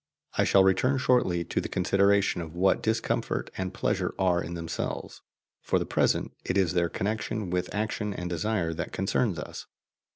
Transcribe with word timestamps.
I 0.35 0.45
shall 0.45 0.63
return 0.63 0.97
shortly 0.97 1.43
to 1.45 1.61
the 1.61 1.69
consideration 1.69 2.41
of 2.41 2.55
what 2.55 2.81
discomfort 2.81 3.51
and 3.55 3.71
pleasure 3.71 4.15
are 4.17 4.41
in 4.43 4.55
themselves; 4.55 5.21
for 5.61 5.77
the 5.77 5.85
present, 5.85 6.31
it 6.43 6.57
is 6.57 6.73
their 6.73 6.89
connection 6.89 7.51
with 7.51 7.71
action 7.75 8.11
and 8.11 8.27
desire 8.27 8.73
that 8.73 8.93
concerns 8.93 9.37
us. 9.37 9.67